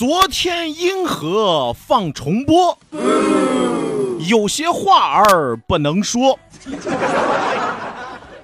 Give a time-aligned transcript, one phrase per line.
[0.00, 2.78] 昨天银河放重播，
[4.26, 6.38] 有些话儿不能说。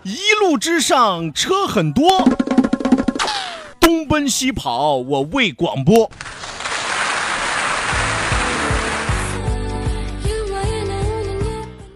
[0.02, 2.28] 一路之上车很多，
[3.80, 6.10] 东奔西跑我为广播。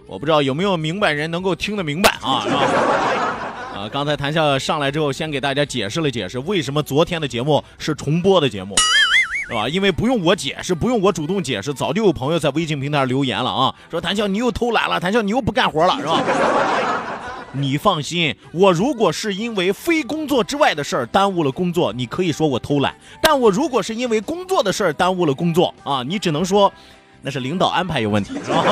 [0.07, 2.47] 我不知道有没有明白人能够听得明白啊？
[3.75, 8.73] 啊，刚才谈笑上来之后，先给大家解释了解释，为什么昨天的节目是重播的节目。
[9.51, 9.67] 是吧？
[9.67, 16.21] 因为不用我解释，不用我主动解释，早就有朋友在微信平台留言了啊，说谭笑你又偷懒了，谭笑你又不干活了，是吧？
[17.51, 26.71] 你放心，我如果是因为非工作之外的事儿耽误了工作，你可以说我偷懒；但我如果是因为工作的事儿耽误了工作啊，你只能说
[27.21, 28.63] 那是领导安排有问题，是吧？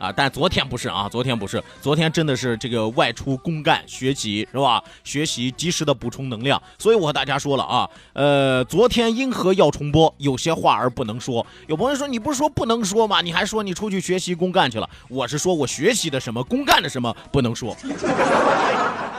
[0.00, 4.82] 啊，但昨天不是啊，昨天不是，昨天真的是这个外出公干学习是吧？
[5.04, 11.46] 学习及时的补充能量，所以我和大家说了啊，呃，昨天因何要重播，有些话儿不能说。
[11.66, 13.20] 有朋友说你不是说不能说吗？
[13.20, 14.88] 你还说你出去学习公干去了？
[15.10, 17.76] 我是说我学习的什么，公干的什么不能说。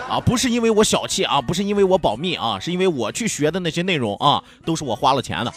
[0.09, 5.53] 啊，不是因为我小气啊，不是因为我保密啊，是因为我去学的那些内容啊，都是我花了钱的。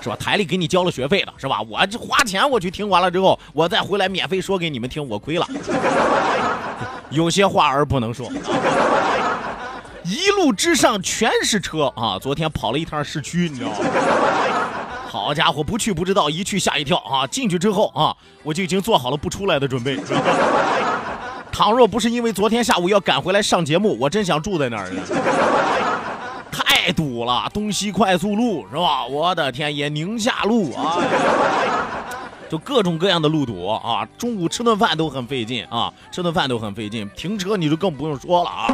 [0.00, 0.16] 是吧？
[0.16, 1.60] 台里给你交了学费的，是吧？
[1.62, 5.46] 我这花钱我去听完了之后，我再回来免费说给你们听，我亏了。
[7.10, 8.30] 有些话儿不能说。
[10.04, 12.16] 一路之上全是车啊！
[12.20, 13.76] 昨天跑了一趟市区，你知道吗？
[15.08, 17.26] 好家伙，不去不知道，一去吓一跳啊！
[17.26, 18.14] 进去之后啊，
[18.44, 19.98] 我就已经做好了不出来的准备。
[21.50, 25.02] 倘若不是因为昨天下午要赶回来上节目，我真想住在那儿呢。
[26.86, 29.04] 太堵了，东西快速路是吧？
[29.06, 31.02] 我的天爷，宁夏路啊，
[32.48, 34.06] 就各种各样的路堵啊！
[34.16, 38.72] 中午吃顿饭都很费劲啊，吃顿饭都很费劲，停车你就更不用说了啊！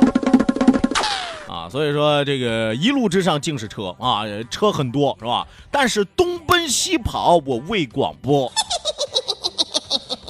[1.48, 5.46] 啊，所以说这个一路之上尽是车啊，车很多是吧？
[5.70, 8.52] 但是东奔西跑，我为广播。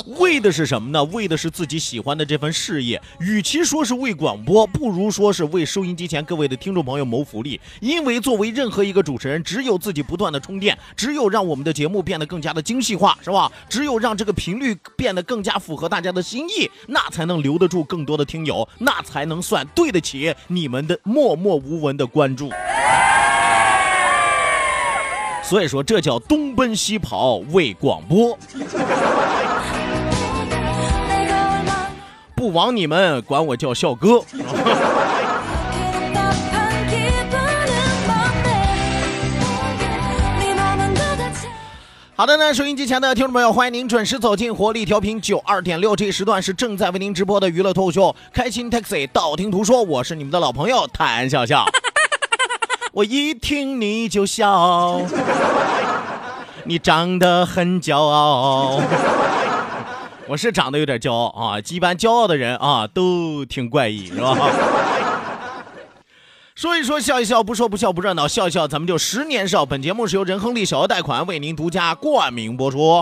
[0.18, 1.02] 为的是什么呢？
[1.04, 3.00] 为的是自己喜欢的这份事业。
[3.20, 7.60] 与其说是为广播，不如说是为收音机前各位的听众朋友谋福利。
[7.80, 13.50] 因为作为任何一个主持人，只有自己不断的充电，只有让我们的节目变得更加的精细化，是吧？
[13.68, 22.50] 只有让这个频率变得更加符合大家的心意，那才能留得住更多的听友，那才能算对得起你们的默默无闻的关注。
[25.44, 28.38] 所以说，这叫东奔西跑为广播。
[32.52, 34.22] 不枉你们管我叫笑哥。
[42.14, 48.02] 好的呢，收音机前的听众朋友，欢迎您准时走进活力调频九二点六，这一时段是正在为您直播的娱乐脱口秀
[48.34, 51.64] 《开心 Taxi》，道听途说，我是你们的老朋友谭笑笑。
[52.92, 55.00] 我一听你就笑，
[56.64, 58.78] 你长得很骄傲。
[60.32, 64.34] 我是长得有点骄傲啊，一般骄傲的人啊都挺怪异，是吧？
[66.56, 69.66] 说一说笑一笑，不说不笑不热闹，笑一笑咱们就十年少。
[69.66, 72.98] 本节目是由仁亨利小额贷款为您独家冠名播出。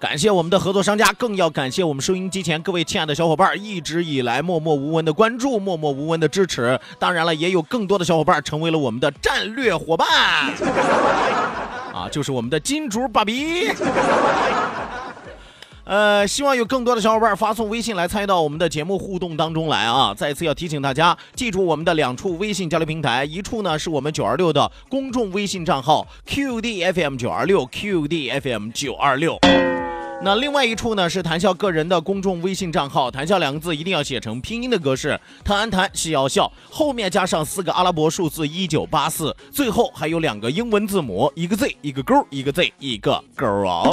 [0.00, 6.76] 感谢我们的合作商家，更要感谢我们收音机前各位亲爱的小伙伴一直以来默默无闻的关注，默默无闻的支持。
[6.98, 10.08] 当然了，也有更多的小伙伴成为了我们的战略伙伴。
[12.02, 13.68] 啊，就是我们的金主爸比。
[15.84, 20.14] 呃，希望有更多的小伙伴发送微信来参与到我们的节目互动当中来啊！
[20.16, 29.36] 再次要提醒大家，记住我们的两处微信交流平台，一处呢是我们九二六的公众微信账号 QDFM 九二六 QDFM 九二六，
[30.24, 43.90] 那另外一处呢是谈笑个人的公众微信账号，谈笑两个字一定要写成拼音的格式，谈安谈笑笑，后面加上四个阿拉伯数字一九八四，最后还有两个英文字母，一个 Z 一个勾，一个 Z 一个勾啊。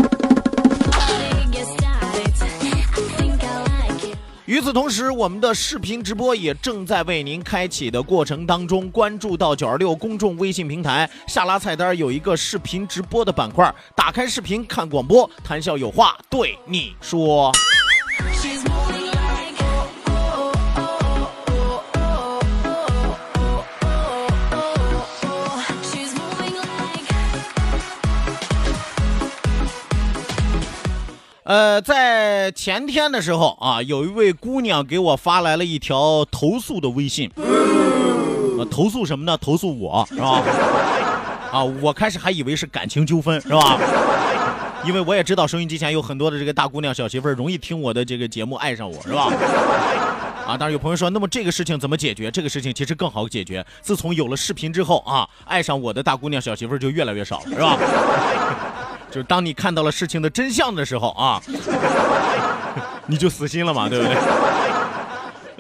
[4.50, 8.90] 与此同时，我们的视频直播也正在为您开启的过程当中。
[8.90, 17.52] 关注到九二六公众微信平台，下拉菜单有一个视频直播的板块，打开视频看广播，谈笑有话对你说。
[31.50, 39.36] 呃，在前天的时候啊，有一位姑娘给我发来了一条投诉的微信，呃，投诉什么呢？
[39.36, 40.44] 投诉我是吧？
[41.52, 43.80] 啊，我开始还以为是感情纠纷是吧？
[44.86, 49.34] 因为我也知道收音机前有很多的这个大姑娘小媳妇儿容易听我的这个节目爱上我是吧？
[50.46, 52.30] 啊，当然有朋友说，那么这个事情怎么解决？
[52.30, 53.66] 这个事情其实更好解决。
[53.82, 57.76] 自从有了视频之后啊，爱上我的大姑娘小媳妇儿就越来越少了是吧？
[59.10, 61.42] 就是当你看到了事情的真相的时候啊，
[63.08, 64.16] 你就死心了嘛，对不对？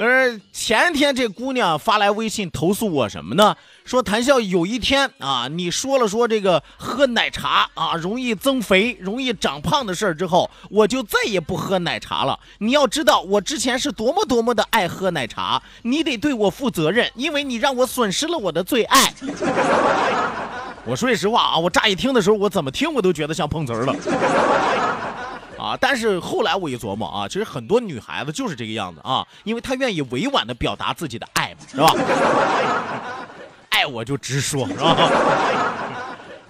[0.01, 3.54] 而前天这姑娘发来微信投诉我什么呢？
[3.84, 12.40] 说谈笑有一天啊，你说了说这个喝奶茶啊容易增肥、容易长胖的事儿之后，我就再也不喝奶茶了。
[12.60, 19.13] 你要知道我之前是多么多么的爱喝奶茶，你得对我负责任，因为你让我损失了我的最爱。
[20.89, 23.95] 我说句实话啊，我乍一听的时候，我怎么听我都觉得像碰瓷儿了，
[25.56, 25.77] 啊！
[25.80, 31.94] 但是后来我一琢磨啊，其实很多女孩子就是这个样子啊，因为她愿意委婉的表达自己的爱嘛，是吧？
[33.69, 34.95] 爱我就直说，是吧？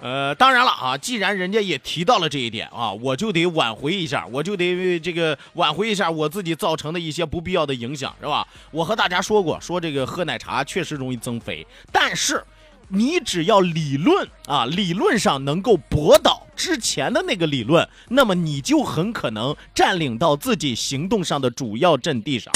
[0.00, 8.48] 呃，当然了啊，既然人家也提到了这一点啊，我就得挽回一下，我就得这个挽回一下我自己造成的一些不必要的影响，是吧？
[8.70, 12.42] 我和大家说过，说这个喝奶茶确实容易增肥，但是。
[12.92, 22.52] 你只要理论啊，理论上能够驳倒之前的那个理论，那么你就很可能占领到自己行动上的主要阵地上。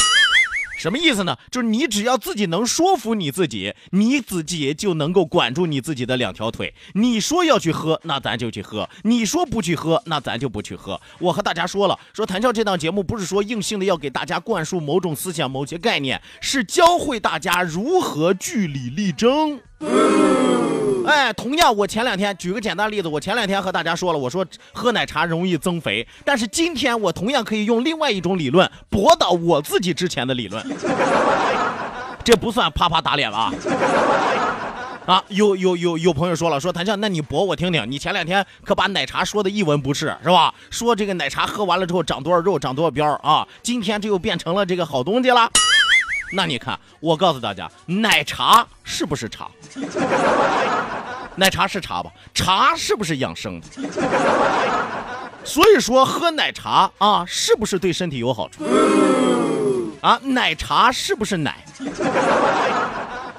[0.76, 1.36] 什么意思呢？
[1.50, 6.74] 就是你只要自己能说服你自己，你自己就能够管住你自己的两条腿。
[6.94, 11.00] 你说要去喝，那咱就去喝；你说不去喝，那咱就不去喝。
[11.20, 19.60] 我和大家说了，说谈笑这档节目不是说硬性的要给大家灌输某种思想、某些概念，是教会大家如何据理力争。
[21.06, 30.64] 哎，同样，我前两天举个简单例子，我前两天和大家说了，我说喝奶茶容易增肥，但是今天我同样可以用另外一种理论驳倒我自己之前的理论，
[32.24, 33.52] 这不算啪啪打脸吧？
[35.06, 40.54] 啊，有有有有朋友说了，说谭笑，那你驳我听听，你前两天可把奶茶说的一文不值，是吧？
[40.70, 43.46] 说这个奶茶喝完了之后长多少肉，长多少膘啊？
[43.62, 45.50] 今天这又变成了这个好东西了。
[46.32, 49.48] 那你看，我告诉大家，奶茶是不是茶？
[51.36, 52.10] 奶茶是茶吧？
[52.32, 53.66] 茶是不是养生的？
[55.44, 58.64] 所以说喝奶茶啊，是不是对身体有好处？
[60.00, 61.56] 啊，奶茶是不是奶？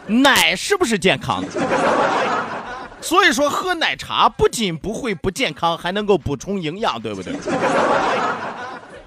[0.08, 1.48] 奶是不是健康的？
[3.02, 7.34] 所以说喝奶茶不仅不会不健康，还能够补充营养，对不对？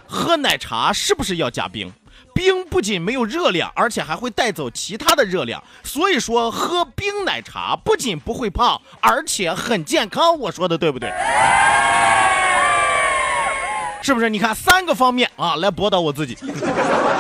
[0.07, 1.93] 喝奶茶是不是要加冰？
[2.39, 5.61] 冰不仅没有热量，而且还会带走其他的热量。
[5.83, 10.39] 所以说，喝冰奶茶不仅不会胖，而且很健康。
[10.39, 11.13] 我说的对不对？
[14.01, 14.31] 是不是？
[14.31, 16.39] 你看三个方面啊，来驳倒我自己。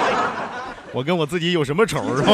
[0.95, 2.33] 我跟我自己有什么仇是吧？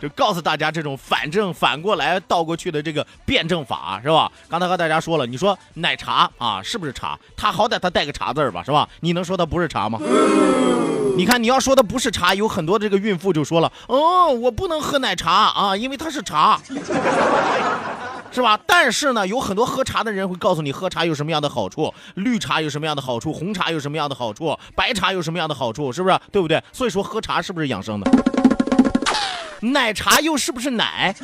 [0.00, 4.30] 就告诉大家这种反正反过来倒过去的这个辩证法是吧？
[4.48, 7.18] 刚才和大家说了，你说奶茶啊是不是茶？
[7.36, 8.88] 它好歹它带个茶字儿吧是吧？
[9.00, 9.98] 你能说它不是茶吗？
[11.16, 16.60] 你看你要说它不是茶，有很多这个孕妇就说了，哦，我不能喝奶茶啊，因为它是茶，
[18.30, 18.60] 是吧？
[18.66, 26.20] 但是呢，有很多喝茶的人会告诉你喝茶有什么样的好处，绿茶有什么样的好处，红茶有什么样的好处，白茶有什么样的好处，是不是？
[26.30, 26.62] 对不对？
[26.70, 28.10] 所以说喝茶是不是养生的？
[29.60, 31.14] 奶茶又是不是奶？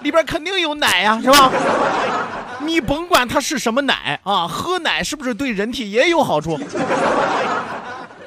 [0.00, 1.50] 里边肯定有奶呀，是吧？
[2.60, 6.58] 你甭管它是什么奶啊，喝奶是不是对人体也有好处？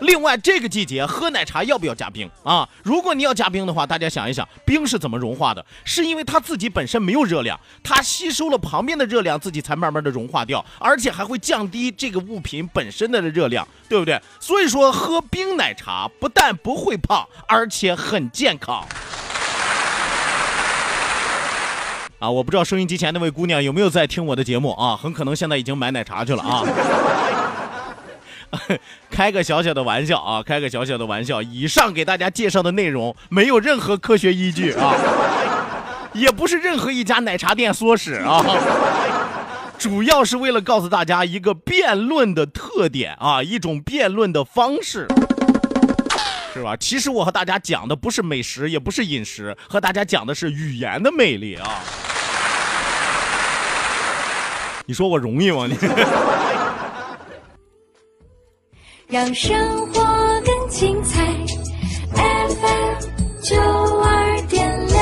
[0.01, 2.67] 另外，这个季节喝奶茶要不要加冰啊？
[2.83, 5.63] 如果你要加冰的话，大家想一想，冰是怎么融化的？
[5.85, 14.19] 是因为它自己本身没有热量，它吸收了旁边的热量，自己才慢慢的融化掉，而且还会降低这个物品本身的热量，对不对？
[14.39, 18.83] 所以说，喝冰奶茶不但不会胖，而且很健康。
[22.17, 24.97] 啊，我不知道收音机前那位姑娘有没有在听我的节目啊？
[24.97, 26.63] 很可能现在已经买奶茶去了啊。
[29.09, 31.41] 开个小小的玩笑啊，开个小小的玩笑。
[31.41, 34.93] 以上给大家介绍的内容没有任何科学依据啊，
[36.13, 38.43] 也不是任何一家奶茶店唆使啊，
[39.79, 45.07] 主要是为了告诉大家一个辩论的特点啊，一种辩论的方式。
[46.53, 46.75] 是吧？
[46.75, 51.79] 其实我和大家讲的不是美食，也不是饮食，和大家讲的是语言的魅力啊！
[54.85, 55.65] 你说我容易吗？
[55.69, 55.77] 你
[59.11, 60.01] 让生活
[60.39, 61.21] 更精彩
[62.15, 63.57] ，FM 九
[64.01, 64.95] 二点六。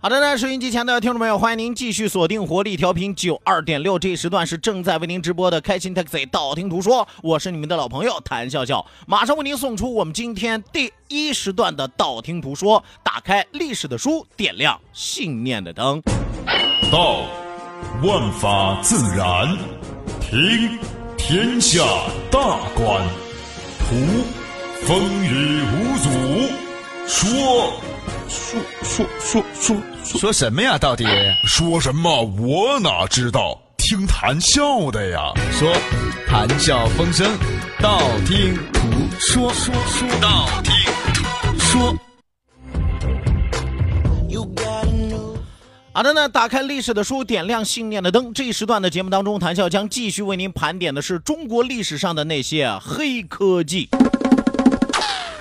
[0.00, 16.02] 好的呢，收音机前的听众朋友，欢迎您继续锁定活力调频九二点六，这一时段是正在为您直播的开心 taxi 道听途说，我是你们的老朋友谭笑笑，马上为您送出我们今天第一时段的道听途说，打开历史的书，点亮信念的灯。
[16.90, 17.22] 道，
[18.02, 19.56] 万法自然；
[20.20, 20.78] 听，
[21.16, 21.82] 天下
[22.30, 22.40] 大
[22.74, 23.00] 观；
[23.78, 23.96] 图，
[24.86, 26.10] 风雨无阻；
[27.06, 27.72] 说，
[28.28, 30.76] 说说说说说什么呀？
[30.78, 31.04] 到底
[31.44, 32.22] 说什么？
[32.38, 33.60] 我哪知道？
[33.76, 35.32] 听谈笑的呀。
[35.52, 35.72] 说，
[36.28, 37.26] 谈笑风生，
[37.80, 38.80] 道听途
[39.18, 40.72] 说，说说道听
[41.14, 42.09] 途说。
[46.00, 48.32] 好的呢，打开历史的书，点亮信念的灯。
[48.32, 53.86] 这一时段的节目当中，谭笑将继续为您盘点的是中国历史上的那些黑科技。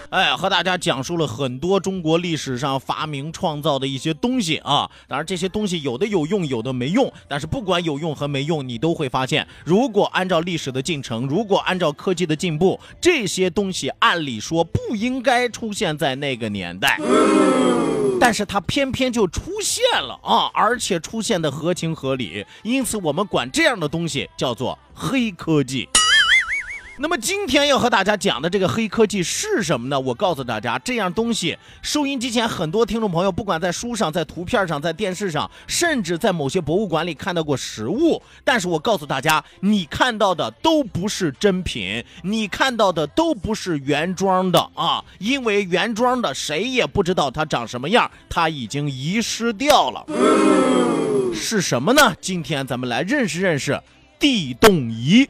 [0.09, 4.89] 哎，和大家讲述了很多中国历史上发明创造的一些东西啊。
[5.07, 7.11] 当然，这些东西有的有用，有的没用。
[7.27, 16.99] 但是不管有用和没用，你都会发现，如果按照历史的进程，如果按照科技的进步，这些东西按理说不应该出现在那个年代。
[18.19, 25.87] 但是它偏偏就出现了啊，而且出现的合情合理，因此我们管这样的东西叫做黑科技。
[27.01, 29.97] 那么今天要和大家讲的这个黑科技是什么呢？
[29.97, 50.05] 我告诉大家，这样东西，收音机前很多听众朋友，不管在书上、在图片上、在电视上，甚至在某些博物馆里看到过实物，但是我告诉大家，你看到的都不是真品，你看到的都不是原装的啊，因为原装的谁也不知道它长什么样，它已经遗失掉了。
[51.33, 52.13] 是什么呢？
[52.19, 53.81] 今天咱们来认识认识
[54.19, 55.25] 地动仪。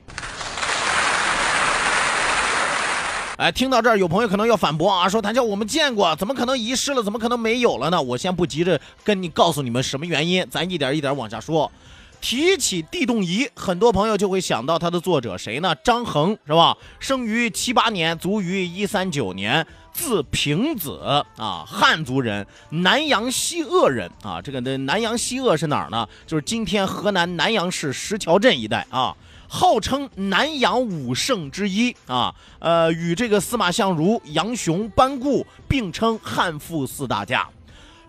[3.39, 7.01] 哎，听到这儿，有朋友可能要反驳啊，说谭笑我们见过，怎么可能遗失了？
[7.01, 8.01] 怎么可能没有了呢？
[8.01, 11.71] 我先不急着跟你告诉你们什么原因，咱一点一点往下说。
[12.19, 15.73] 提起地动仪，很多朋友就会想到它的作者谁呢？
[15.81, 16.75] 张衡是吧？
[16.99, 20.99] 生于七八年，卒于一三九年，字平子
[21.37, 24.41] 啊，汉族人，南阳西鄂人啊。
[24.41, 26.05] 这个的南阳西鄂是哪儿呢？
[26.27, 29.15] 就是今天河南南阳市石桥镇一带啊。
[29.51, 37.49] 号称南阳五圣之一啊，呃，与这个司马相如、杨雄、班固并称汉赋四大家，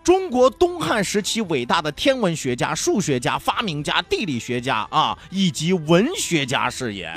[0.03, 7.11] 中国东汉时期伟大的天文学家、数学家、发明家、地理学家啊，以及文学家是也。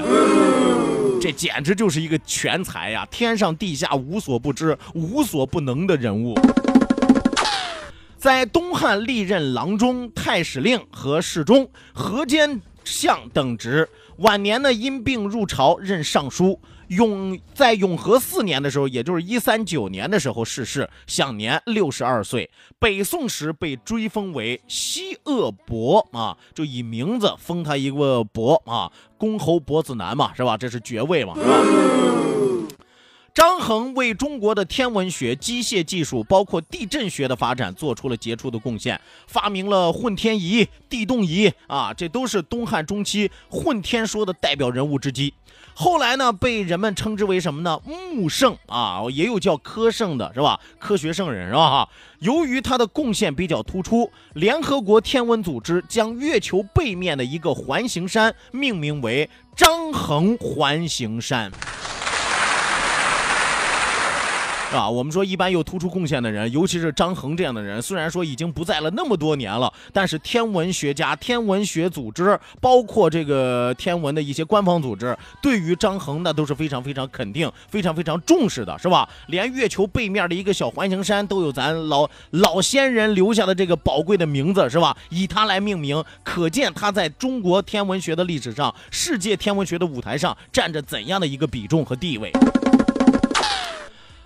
[1.21, 6.35] 这简直就是一个全才呀，天上地下无所不知、无所不能的人物。
[8.17, 13.87] 在东汉历任郎中、太史令和侍中、河间相等职。
[14.19, 16.61] 晚年呢，因病入朝任尚书。
[16.89, 22.51] 永在永和四年的时候，也就是一三九年的时候逝世，享年六十二岁。
[22.79, 30.59] 北宋时被追封为西鄂伯啊，就以名字封他一个伯啊，公侯伯子男嘛，是吧？
[30.59, 32.34] 这是爵位嘛，是吧？
[33.35, 45.35] 张衡为中国的天文学、机械技术，包括地震学的发展做出了杰出的贡献，发明了混天仪、地动仪啊，这都是东汉中期混天说的代表人物之一。
[45.75, 47.81] 后来呢，被人们称之为什么呢？
[47.85, 50.61] 木圣啊，也有叫科圣的，是吧？
[50.79, 51.69] 科学圣人是吧？
[51.69, 51.89] 哈
[52.21, 61.51] 由于他的贡献比较突出，联合国天文组织将月球背面的一个环形山命名为张衡环形山。
[64.75, 79.09] 啊，我们说一般有突出贡献的人，尤其是张衡这样的人，虽然说已经不在了那么多年了，但是天文学家、天文学组织，包括这个天文的一些官方组织，对于张衡那都是非常非常肯定、非常非常重视的，是吧？
[79.29, 84.97] 连月球背面的一个小环形山都有咱老老先人留下的这个宝贵的名字，是吧？
[85.11, 92.33] 以他来命名，可见他在中国天文学的历史上、世界天文学的舞台上占着怎样的一个比重和地位。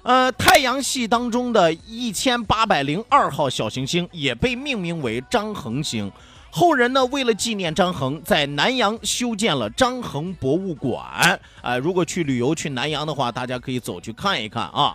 [0.02, 6.11] 呃，太阳系当中的一千八百零二号小行星也被命名为张衡星。
[6.50, 11.38] 后人呢，为了纪念张衡，在南阳修建了张衡博物馆。
[11.61, 14.93] 啊，如果去旅游去南阳的话，大家可以走去看一看啊。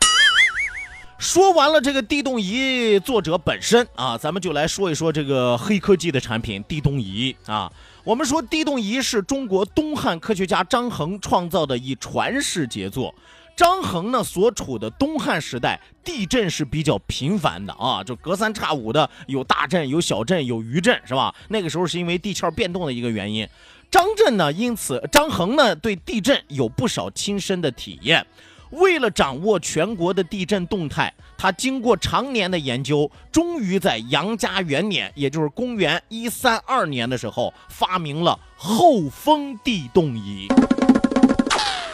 [1.19, 7.71] 说完了这个地动仪作者本身啊，咱们就来说一说这个黑科技的产品地动仪啊。
[8.03, 13.13] 我们说地动仪是中国东汉科学家张衡创造的一传世杰作。
[13.55, 21.33] 张衡呢所处的东汉时代，地震是比较频繁的啊，就隔三差五的有大震、有小震、有余震，是吧？
[21.49, 23.47] 那个时候是因为地壳变动的一个原因。
[23.91, 28.25] 张震呢，因此张衡呢对地震有不少亲身的体验。
[28.71, 40.47] 为了掌握全国的地震动态，他经过常年的研究，终于在杨家元年，也就是公元一三二年的时候，发明了后风地动仪。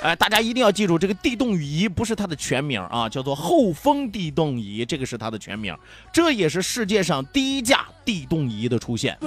[0.01, 5.75] 哎，大家一定要记住，这个地动仪不是它的全名啊，叫做后风地动仪，这个是它的全名。
[6.13, 9.17] 这也是世界上第一架地动仪的出现。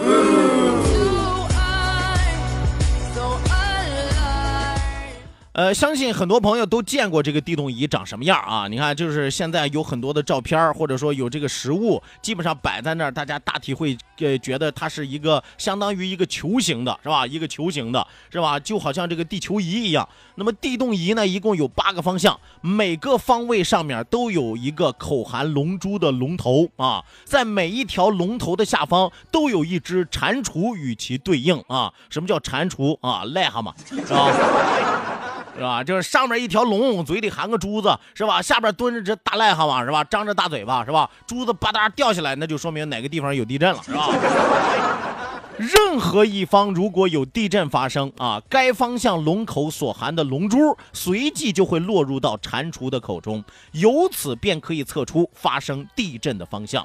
[5.53, 8.67] 呃，相信很多朋友都见过这个地动仪长什么样啊？
[8.69, 17.27] 你看，就是现在有很多的照片或者说有这个实物，基本上摆在那儿，大家大体会呃觉得它是一个相当于一个球形的，是吧？
[17.27, 18.59] 一个球形的，是吧？
[18.59, 20.09] 就好像这个地球仪一样。
[20.37, 31.93] 那么地动仪呢，一共有八个方向，每个方位上面都有一个口含龙珠的龙头啊，在每一条龙头的下方都有一只蟾蜍与其对应啊。
[32.09, 33.27] 什么叫蟾蜍啊？
[33.27, 35.12] 癞蛤蟆，是吧？
[35.55, 35.85] 是吧？
[35.85, 38.41] 就是上面一条龙，嘴里含个珠子，是吧？
[38.41, 40.03] 下边蹲着只大癞蛤蟆，是吧？
[40.05, 41.09] 张着大嘴巴，是吧？
[41.27, 44.09] 珠子吧嗒掉下来，那就说明哪个地方有地震了，是吧？
[45.59, 56.85] 任何一方如果有地震发生啊，该方向龙口所含的龙珠随即就会落入到蟾蜍的口中，由此便可以测出发生地震的方向。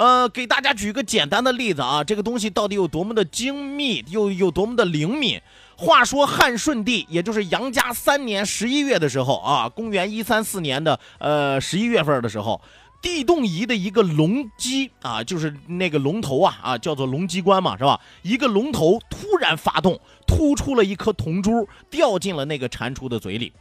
[0.00, 5.38] 呃，给大家举个简单的例子啊，这个东西到底有多么的精密，又有多么的灵敏？
[5.76, 12.58] 话说汉顺帝，也就是杨家三年十一月的时候啊，公元一三四年的呃十一月份的时候，
[13.02, 18.00] 地动仪的一个龙机啊，就是那个龙头啊啊，叫做龙机关嘛，是吧？
[18.22, 23.52] 一个龙头突然发动，突出了一颗铜珠，掉进了那个蟾蜍的嘴里。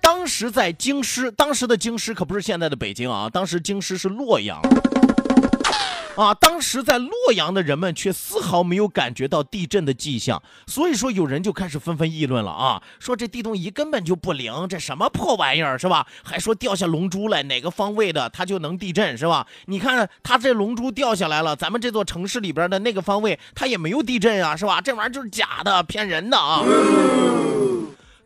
[0.00, 4.62] 当时在京师，当时的京师可不是现在的北京啊，当时京师是洛阳。
[6.18, 6.34] 啊！
[6.34, 16.08] 当时在洛阳的人们却丝毫没有感觉到地震的迹象，所以说有人就开始纷纷议论了啊，说这地动仪根本就不灵，这什么破玩意儿是吧？
[16.24, 19.46] 还说掉下龙珠来，哪个方位的它就能地震是吧？
[19.66, 24.80] 你看它这龙珠掉下来了，咱们这座城市里边的那个方位它也没有地震啊，是吧？
[24.80, 26.64] 这玩意儿就是假的，骗人的啊！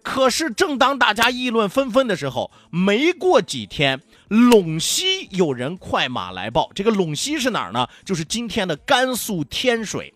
[0.03, 4.01] 可是正当大家议论纷纷的时候，没过几天。
[4.33, 7.87] 陇西有人快马来报，这个陇西是哪儿呢？
[8.03, 10.15] 就是今天的甘肃天水。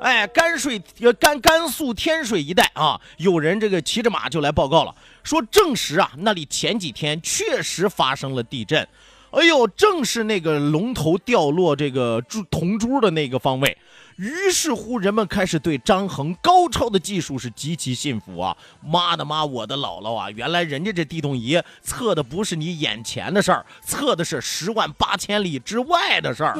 [0.00, 0.82] 哎，甘水
[1.20, 8.88] 甘甘肃天水一带啊，有人这个骑着马就来报告了，说证实啊，那里前几天确实发生了地震。
[9.30, 13.76] 哎呦，正是那个龙头掉落这个珠铜珠的那个方位。
[14.16, 18.54] 于是乎，人们开始对张衡高超的技术是极其信服啊！
[18.84, 20.30] 妈的妈，我的姥姥啊！
[20.32, 26.58] 原来人家这地动仪测的不是你眼前的事儿，测的是十万八千里之外的事儿。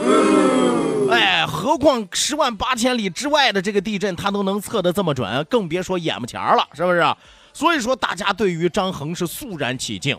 [1.10, 7.04] 哎，何况十万八千里之外的这个地震，它都能测得这么准，更别说眼巴前了，是不是？
[7.52, 10.16] 所以说，大家对于张衡是肃然起敬。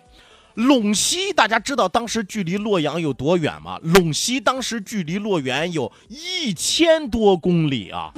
[0.62, 3.80] 陇西，大家知道当时距离洛阳有多远吗？
[3.84, 8.12] 陇西当时距离洛阳有一千多公里啊，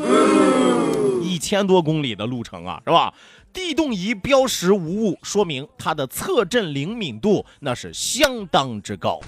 [1.23, 3.13] 一千多公里的路程啊，是吧？
[3.53, 9.21] 地动仪标识无误，说明它的测震灵敏度那是相当之高。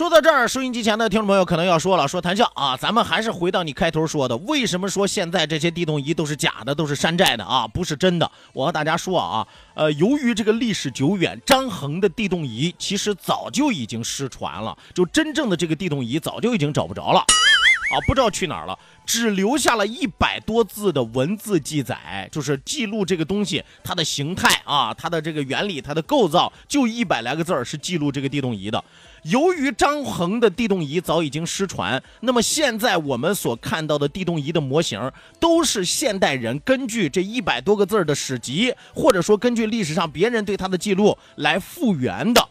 [0.00, 28.82] 说到这儿，收音机前的听众朋友可能要说了：“说谈笑啊，咱们还是回到你开头说的，为什么说现在这些地动仪都是假的，都是山寨的啊，不是真的？”我和大家说啊，呃，由于这个历史久远，张衡的地动仪其实早就已经失传了，就真正的这个地动仪早就已经找不着了，啊，不知道去哪儿了，只留下了一百多字的文字记载，就是记录这个东西它的形态啊，它的这个原理，它的构造，就一百来个字儿是记录这个地动仪的。
[29.24, 42.48] 由于张衡的地动仪早已经失传，那么现在我们所看到的地动仪的模型，都是现代人根据这一百多个字的史籍，或者说根据历史上别人对它的记录来复原的。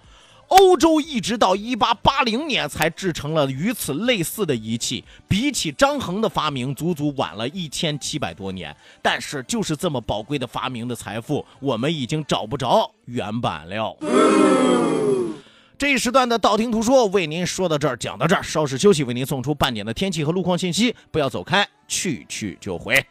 [0.47, 8.75] 欧洲一直到一八八零年才制成了与此类似的仪器，比起张衡的发明，足足晚了一千七百多年。
[8.99, 13.95] 但是，就是这么宝贵的发明的财富，我们已经找不着原版了。
[15.79, 20.93] 这一时段的道听途说为您说到这儿，讲到这儿，稍事休息，为您送出半点的天气和路况信息。
[21.09, 23.01] 不要走开，去去就回。